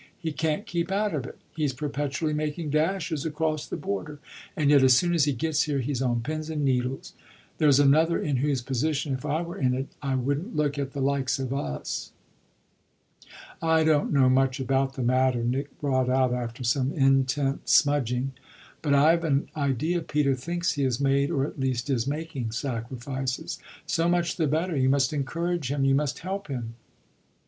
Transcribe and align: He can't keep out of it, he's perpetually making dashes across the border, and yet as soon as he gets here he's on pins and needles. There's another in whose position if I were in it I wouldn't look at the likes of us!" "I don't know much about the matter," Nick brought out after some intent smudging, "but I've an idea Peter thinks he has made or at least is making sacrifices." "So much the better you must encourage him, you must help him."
He 0.17 0.31
can't 0.31 0.65
keep 0.65 0.91
out 0.91 1.13
of 1.13 1.27
it, 1.27 1.37
he's 1.55 1.73
perpetually 1.73 2.33
making 2.33 2.71
dashes 2.71 3.23
across 3.23 3.67
the 3.67 3.77
border, 3.77 4.17
and 4.57 4.71
yet 4.71 4.81
as 4.81 4.97
soon 4.97 5.13
as 5.13 5.25
he 5.25 5.31
gets 5.31 5.65
here 5.65 5.77
he's 5.77 6.01
on 6.01 6.21
pins 6.21 6.49
and 6.49 6.65
needles. 6.65 7.13
There's 7.59 7.79
another 7.79 8.19
in 8.19 8.37
whose 8.37 8.63
position 8.63 9.13
if 9.13 9.27
I 9.27 9.43
were 9.43 9.59
in 9.59 9.75
it 9.75 9.89
I 10.01 10.15
wouldn't 10.15 10.55
look 10.55 10.79
at 10.79 10.93
the 10.93 11.01
likes 11.01 11.37
of 11.37 11.53
us!" 11.53 12.13
"I 13.61 13.83
don't 13.83 14.11
know 14.11 14.27
much 14.27 14.59
about 14.59 14.95
the 14.95 15.03
matter," 15.03 15.43
Nick 15.43 15.79
brought 15.79 16.09
out 16.09 16.33
after 16.33 16.63
some 16.63 16.91
intent 16.93 17.69
smudging, 17.69 18.31
"but 18.81 18.95
I've 18.95 19.23
an 19.23 19.49
idea 19.55 20.01
Peter 20.01 20.33
thinks 20.33 20.71
he 20.71 20.81
has 20.81 20.99
made 20.99 21.29
or 21.29 21.45
at 21.45 21.59
least 21.59 21.91
is 21.91 22.07
making 22.07 22.53
sacrifices." 22.53 23.59
"So 23.85 24.09
much 24.09 24.37
the 24.37 24.47
better 24.47 24.75
you 24.75 24.89
must 24.89 25.13
encourage 25.13 25.71
him, 25.71 25.85
you 25.85 25.93
must 25.93 26.17
help 26.25 26.47
him." 26.47 26.73